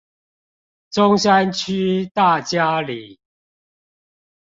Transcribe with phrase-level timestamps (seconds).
[0.89, 3.19] 中山區大佳里